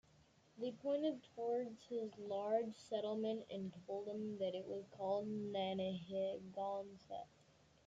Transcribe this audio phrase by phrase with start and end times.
[0.57, 7.27] They pointed toward this large settlement and told him that it was called Nanihigonset.